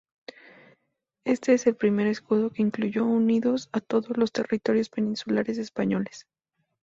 Este 1.25 1.53
es 1.53 1.67
el 1.67 1.75
primer 1.75 2.07
escudo 2.07 2.49
que 2.49 2.63
incluyó 2.63 3.05
unidos 3.05 3.69
a 3.71 3.81
todos 3.81 4.17
los 4.17 4.31
territorios 4.31 4.89
peninsulares 4.89 5.59
españoles. 5.59 6.25